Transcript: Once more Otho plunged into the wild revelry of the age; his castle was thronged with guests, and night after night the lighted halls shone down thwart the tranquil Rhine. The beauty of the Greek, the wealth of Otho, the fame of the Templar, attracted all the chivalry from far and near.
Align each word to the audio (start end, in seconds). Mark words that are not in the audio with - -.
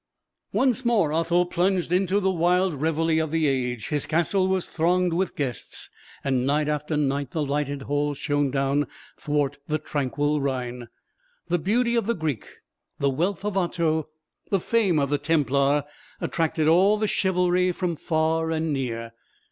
Once 0.51 0.83
more 0.83 1.13
Otho 1.13 1.45
plunged 1.45 1.91
into 1.91 2.19
the 2.19 2.31
wild 2.31 2.73
revelry 2.81 3.19
of 3.19 3.29
the 3.29 3.45
age; 3.45 3.89
his 3.89 4.07
castle 4.07 4.47
was 4.47 4.65
thronged 4.65 5.13
with 5.13 5.35
guests, 5.35 5.91
and 6.23 6.43
night 6.43 6.67
after 6.67 6.97
night 6.97 7.29
the 7.29 7.45
lighted 7.45 7.83
halls 7.83 8.17
shone 8.17 8.49
down 8.49 8.87
thwart 9.19 9.59
the 9.67 9.77
tranquil 9.77 10.41
Rhine. 10.41 10.87
The 11.49 11.59
beauty 11.59 11.93
of 11.95 12.07
the 12.07 12.15
Greek, 12.15 12.47
the 12.97 13.11
wealth 13.11 13.45
of 13.45 13.55
Otho, 13.55 14.09
the 14.49 14.59
fame 14.59 14.97
of 14.97 15.11
the 15.11 15.19
Templar, 15.19 15.83
attracted 16.19 16.67
all 16.67 16.97
the 16.97 17.07
chivalry 17.07 17.71
from 17.71 17.95
far 17.95 18.49
and 18.49 18.73
near. 18.73 19.11